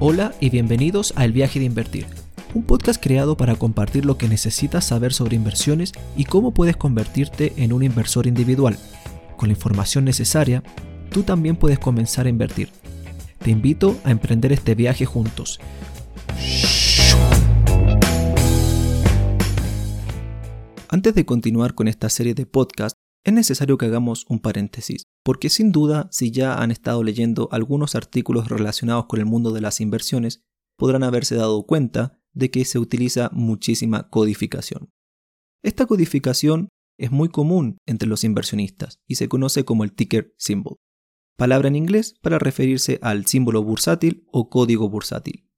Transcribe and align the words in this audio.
Hola 0.00 0.32
y 0.38 0.48
bienvenidos 0.50 1.12
a 1.16 1.24
El 1.24 1.32
viaje 1.32 1.58
de 1.58 1.64
invertir, 1.64 2.06
un 2.54 2.62
podcast 2.62 3.02
creado 3.02 3.36
para 3.36 3.56
compartir 3.56 4.04
lo 4.04 4.16
que 4.16 4.28
necesitas 4.28 4.84
saber 4.84 5.12
sobre 5.12 5.34
inversiones 5.34 5.92
y 6.16 6.24
cómo 6.24 6.54
puedes 6.54 6.76
convertirte 6.76 7.52
en 7.56 7.72
un 7.72 7.82
inversor 7.82 8.28
individual. 8.28 8.78
Con 9.36 9.48
la 9.48 9.54
información 9.54 10.04
necesaria, 10.04 10.62
tú 11.10 11.24
también 11.24 11.56
puedes 11.56 11.80
comenzar 11.80 12.26
a 12.26 12.28
invertir. 12.28 12.70
Te 13.40 13.50
invito 13.50 13.98
a 14.04 14.12
emprender 14.12 14.52
este 14.52 14.76
viaje 14.76 15.04
juntos. 15.04 15.58
Antes 20.88 21.12
de 21.12 21.26
continuar 21.26 21.74
con 21.74 21.88
esta 21.88 22.08
serie 22.08 22.34
de 22.34 22.46
podcasts, 22.46 23.00
es 23.24 23.32
necesario 23.32 23.78
que 23.78 23.86
hagamos 23.86 24.24
un 24.28 24.40
paréntesis, 24.40 25.04
porque 25.22 25.50
sin 25.50 25.72
duda, 25.72 26.08
si 26.10 26.30
ya 26.30 26.62
han 26.62 26.70
estado 26.70 27.02
leyendo 27.02 27.48
algunos 27.52 27.94
artículos 27.94 28.48
relacionados 28.48 29.06
con 29.06 29.20
el 29.20 29.26
mundo 29.26 29.52
de 29.52 29.60
las 29.60 29.80
inversiones, 29.80 30.42
podrán 30.76 31.02
haberse 31.02 31.34
dado 31.34 31.66
cuenta 31.66 32.20
de 32.32 32.50
que 32.50 32.64
se 32.64 32.78
utiliza 32.78 33.30
muchísima 33.32 34.08
codificación. 34.08 34.90
Esta 35.62 35.86
codificación 35.86 36.68
es 36.98 37.10
muy 37.10 37.28
común 37.28 37.78
entre 37.86 38.08
los 38.08 38.24
inversionistas 38.24 39.00
y 39.06 39.16
se 39.16 39.28
conoce 39.28 39.64
como 39.64 39.84
el 39.84 39.92
ticker 39.92 40.34
symbol, 40.38 40.76
palabra 41.36 41.68
en 41.68 41.76
inglés 41.76 42.14
para 42.22 42.38
referirse 42.38 42.98
al 43.02 43.26
símbolo 43.26 43.62
bursátil 43.62 44.26
o 44.32 44.48
código 44.48 44.88
bursátil, 44.88 45.48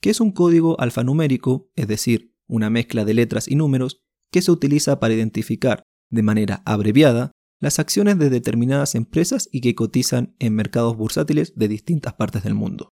que 0.00 0.10
es 0.10 0.20
un 0.20 0.32
código 0.32 0.78
alfanumérico, 0.80 1.70
es 1.76 1.88
decir, 1.88 2.34
una 2.46 2.70
mezcla 2.70 3.04
de 3.04 3.14
letras 3.14 3.48
y 3.48 3.56
números 3.56 4.00
que 4.30 4.42
se 4.42 4.50
utiliza 4.50 5.00
para 5.00 5.14
identificar 5.14 5.82
de 6.10 6.22
manera 6.22 6.62
abreviada 6.64 7.32
las 7.60 7.78
acciones 7.78 8.18
de 8.18 8.30
determinadas 8.30 8.94
empresas 8.94 9.48
y 9.50 9.60
que 9.60 9.74
cotizan 9.74 10.34
en 10.38 10.54
mercados 10.54 10.96
bursátiles 10.96 11.54
de 11.56 11.68
distintas 11.68 12.14
partes 12.14 12.44
del 12.44 12.54
mundo. 12.54 12.90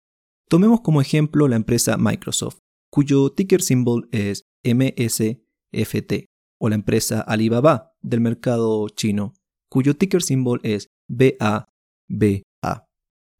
Tomemos 0.48 0.80
como 0.82 1.00
ejemplo 1.00 1.48
la 1.48 1.56
empresa 1.56 1.96
Microsoft, 1.96 2.58
cuyo 2.90 3.32
ticker 3.32 3.62
symbol 3.62 4.08
es 4.12 4.44
MSFT, 4.64 6.26
o 6.60 6.68
la 6.68 6.74
empresa 6.74 7.20
Alibaba 7.22 7.92
del 8.02 8.20
mercado 8.20 8.88
chino, 8.90 9.34
cuyo 9.68 9.96
ticker 9.96 10.22
symbol 10.22 10.60
es 10.62 10.88
BABA. 11.08 12.86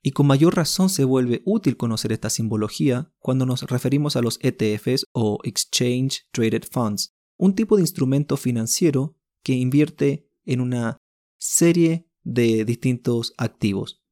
Y 0.04 0.10
con 0.10 0.26
mayor 0.26 0.56
razón 0.56 0.88
se 0.88 1.04
vuelve 1.04 1.42
útil 1.44 1.76
conocer 1.76 2.10
esta 2.10 2.28
simbología 2.30 3.12
cuando 3.20 3.46
nos 3.46 3.62
referimos 3.62 4.16
a 4.16 4.22
los 4.22 4.40
ETFs 4.42 5.06
o 5.12 5.38
Exchange 5.44 6.26
Traded 6.32 6.64
Funds, 6.68 7.12
un 7.38 7.54
tipo 7.54 7.76
de 7.76 7.82
instrumento 7.82 8.36
financiero 8.36 9.16
que 9.42 9.54
invierte 9.54 10.28
en 10.44 10.60
una 10.60 10.98
serie 11.38 12.08
de 12.24 12.64
distintos 12.64 13.34
activos. 13.36 14.02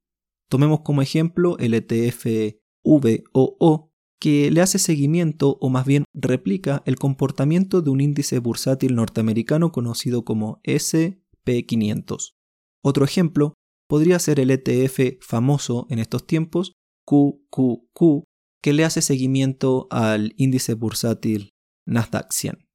Tomemos 0.48 0.80
como 0.80 1.02
ejemplo 1.02 1.56
el 1.58 1.74
ETF 1.74 2.56
VOO, 2.82 3.92
que 4.18 4.50
le 4.50 4.60
hace 4.60 4.78
seguimiento 4.78 5.56
o 5.60 5.70
más 5.70 5.86
bien 5.86 6.04
replica 6.12 6.82
el 6.84 6.96
comportamiento 6.96 7.80
de 7.80 7.90
un 7.90 8.00
índice 8.00 8.38
bursátil 8.38 8.94
norteamericano 8.94 9.72
conocido 9.72 10.24
como 10.24 10.60
SP500. 10.64 12.34
Otro 12.82 13.04
ejemplo 13.04 13.54
podría 13.88 14.18
ser 14.18 14.40
el 14.40 14.50
ETF 14.50 15.18
famoso 15.20 15.86
en 15.88 15.98
estos 15.98 16.26
tiempos 16.26 16.74
QQQ, 17.06 18.24
que 18.62 18.72
le 18.72 18.84
hace 18.84 19.02
seguimiento 19.02 19.88
al 19.90 20.34
índice 20.36 20.74
bursátil 20.74 21.50
Nasdaq 21.86 22.32
100. 22.32 22.69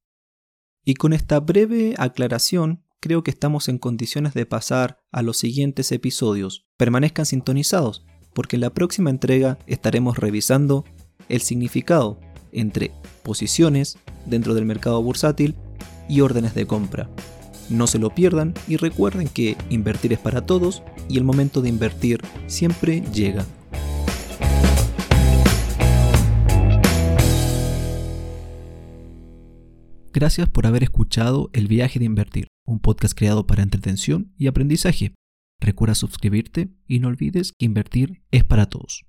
Y 0.85 0.93
con 0.93 1.13
esta 1.13 1.39
breve 1.39 1.95
aclaración, 1.97 2.83
creo 2.99 3.23
que 3.23 3.31
estamos 3.31 3.69
en 3.69 3.79
condiciones 3.79 4.35
de 4.35 4.45
pasar 4.45 4.99
a 5.11 5.23
los 5.23 5.37
siguientes 5.37 5.91
episodios. 5.91 6.67
Permanezcan 6.77 7.25
sintonizados, 7.25 8.05
porque 8.33 8.55
en 8.55 8.61
la 8.61 8.69
próxima 8.69 9.09
entrega 9.09 9.57
estaremos 9.65 10.17
revisando 10.17 10.85
el 11.27 11.41
significado 11.41 12.19
entre 12.51 12.91
posiciones 13.23 13.97
dentro 14.27 14.53
del 14.53 14.65
mercado 14.65 15.01
bursátil 15.01 15.55
y 16.07 16.21
órdenes 16.21 16.53
de 16.53 16.67
compra. 16.67 17.09
No 17.67 17.87
se 17.87 17.97
lo 17.97 18.11
pierdan 18.11 18.53
y 18.67 18.77
recuerden 18.77 19.27
que 19.27 19.57
invertir 19.71 20.13
es 20.13 20.19
para 20.19 20.45
todos 20.45 20.83
y 21.09 21.17
el 21.17 21.23
momento 21.23 21.61
de 21.61 21.69
invertir 21.69 22.21
siempre 22.45 23.01
llega. 23.11 23.43
Gracias 30.15 30.47
por 30.47 30.65
haber 30.65 30.81
escuchado 30.81 31.49
El 31.51 31.67
viaje 31.67 31.99
de 31.99 32.05
invertir, 32.05 32.47
un 32.65 32.79
podcast 32.79 33.13
creado 33.17 33.45
para 33.45 33.63
entretención 33.63 34.33
y 34.37 34.47
aprendizaje. 34.47 35.13
Recuerda 35.59 35.93
suscribirte 35.93 36.69
y 36.87 37.01
no 37.01 37.09
olvides 37.09 37.51
que 37.59 37.65
invertir 37.65 38.23
es 38.31 38.45
para 38.45 38.67
todos. 38.67 39.03